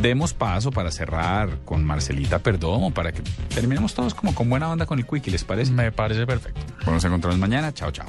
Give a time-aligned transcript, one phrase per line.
[0.00, 3.22] Demos paso para cerrar con Marcelita Perdomo, para que
[3.54, 5.72] terminemos todos como con buena onda con el Quickie, ¿les parece?
[5.72, 6.60] Me parece perfecto.
[6.78, 7.72] Bueno, nos encontramos mañana.
[7.72, 8.06] Chao, chao.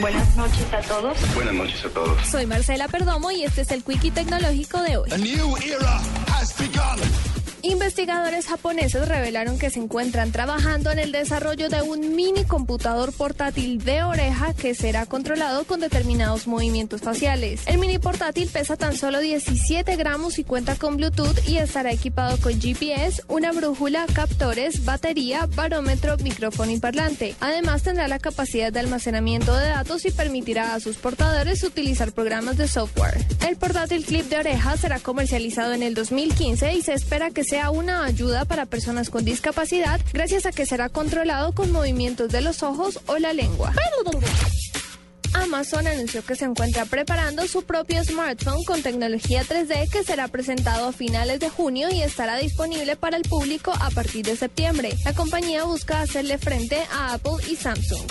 [0.00, 1.34] Buenas noches a todos.
[1.34, 2.26] Buenas noches a todos.
[2.26, 5.10] Soy Marcela Perdomo y este es el Quickie Tecnológico de hoy.
[5.12, 7.31] A new era has begun.
[7.92, 13.84] Investigadores japoneses revelaron que se encuentran trabajando en el desarrollo de un mini computador portátil
[13.84, 17.60] de oreja que será controlado con determinados movimientos faciales.
[17.66, 22.38] El mini portátil pesa tan solo 17 gramos y cuenta con Bluetooth y estará equipado
[22.38, 27.36] con GPS, una brújula, captores, batería, barómetro, micrófono y parlante.
[27.40, 32.56] Además tendrá la capacidad de almacenamiento de datos y permitirá a sus portadores utilizar programas
[32.56, 33.22] de software.
[33.46, 37.70] El portátil clip de oreja será comercializado en el 2015 y se espera que sea
[37.82, 42.62] una ayuda para personas con discapacidad gracias a que será controlado con movimientos de los
[42.62, 43.72] ojos o la lengua.
[45.34, 50.88] Amazon anunció que se encuentra preparando su propio smartphone con tecnología 3D que será presentado
[50.88, 54.94] a finales de junio y estará disponible para el público a partir de septiembre.
[55.04, 58.06] La compañía busca hacerle frente a Apple y Samsung.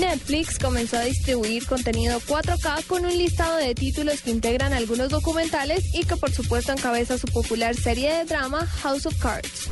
[0.00, 5.94] Netflix comenzó a distribuir contenido 4K con un listado de títulos que integran algunos documentales
[5.94, 9.68] y que por supuesto encabeza su popular serie de drama House of Cards.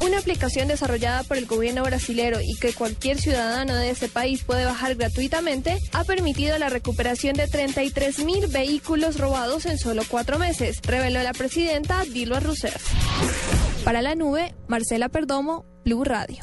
[0.00, 4.66] Una aplicación desarrollada por el gobierno brasilero y que cualquier ciudadano de ese país puede
[4.66, 10.80] bajar gratuitamente ha permitido la recuperación de 33 mil vehículos robados en solo cuatro meses,
[10.82, 12.92] reveló la presidenta Dilma Rousseff.
[13.84, 16.42] Para la nube, Marcela Perdomo, Blue Radio.